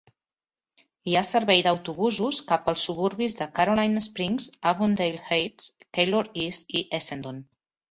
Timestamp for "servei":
1.35-1.61